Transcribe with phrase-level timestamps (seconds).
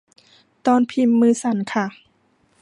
[0.65, 1.85] ตอนพิมพ์มือสั่นค่ะ